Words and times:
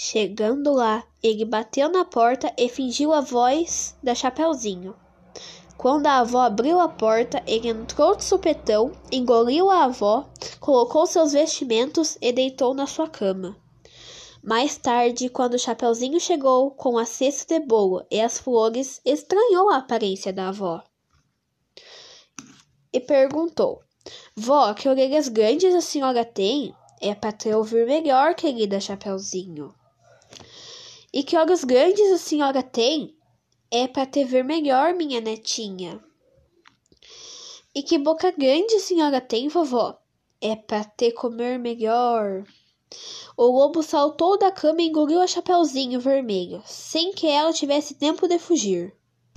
Chegando 0.00 0.74
lá, 0.74 1.04
ele 1.20 1.44
bateu 1.44 1.90
na 1.90 2.04
porta 2.04 2.54
e 2.56 2.68
fingiu 2.68 3.12
a 3.12 3.20
voz 3.20 3.96
da 4.00 4.14
Chapeuzinho. 4.14 4.94
Quando 5.76 6.06
a 6.06 6.18
avó 6.18 6.42
abriu 6.42 6.78
a 6.78 6.88
porta, 6.88 7.42
ele 7.48 7.68
entrou 7.68 8.14
de 8.14 8.22
supetão, 8.22 8.92
engoliu 9.10 9.68
a 9.68 9.86
avó, 9.86 10.30
colocou 10.60 11.04
seus 11.04 11.32
vestimentos 11.32 12.16
e 12.22 12.30
deitou 12.30 12.74
na 12.74 12.86
sua 12.86 13.08
cama. 13.08 13.56
Mais 14.40 14.78
tarde, 14.78 15.28
quando 15.28 15.54
o 15.54 15.58
Chapeuzinho 15.58 16.20
chegou 16.20 16.70
com 16.70 16.96
a 16.96 17.04
cesta 17.04 17.58
de 17.58 17.66
bolo 17.66 18.06
e 18.08 18.20
as 18.20 18.38
flores, 18.38 19.00
estranhou 19.04 19.68
a 19.68 19.78
aparência 19.78 20.32
da 20.32 20.50
avó 20.50 20.80
e 22.92 23.00
perguntou: 23.00 23.82
Vó, 24.36 24.72
que 24.74 24.88
orelhas 24.88 25.26
grandes 25.26 25.74
a 25.74 25.80
senhora 25.80 26.24
tem? 26.24 26.72
É 27.00 27.16
para 27.16 27.32
te 27.32 27.52
ouvir 27.52 27.84
melhor, 27.84 28.36
querida 28.36 28.78
Chapeuzinho. 28.78 29.74
E 31.12 31.22
que 31.22 31.36
olhos 31.36 31.64
grandes 31.64 32.12
a 32.12 32.18
senhora 32.18 32.62
tem? 32.62 33.16
É 33.70 33.86
para 33.86 34.06
te 34.06 34.24
ver 34.24 34.44
melhor, 34.44 34.94
minha 34.94 35.20
netinha. 35.20 36.02
E 37.74 37.82
que 37.82 37.98
boca 37.98 38.30
grande 38.30 38.74
a 38.74 38.80
senhora 38.80 39.20
tem, 39.20 39.48
vovó? 39.48 39.98
É 40.40 40.54
para 40.54 40.84
te 40.84 41.10
comer 41.12 41.58
melhor. 41.58 42.44
O 43.36 43.44
lobo 43.44 43.82
saltou 43.82 44.38
da 44.38 44.50
cama 44.50 44.82
e 44.82 44.86
engoliu 44.86 45.20
a 45.20 45.26
Chapeuzinho 45.26 46.00
vermelho, 46.00 46.62
sem 46.66 47.12
que 47.12 47.26
ela 47.26 47.52
tivesse 47.52 47.94
tempo 47.94 48.26
de 48.26 48.38
fugir. 48.38 48.94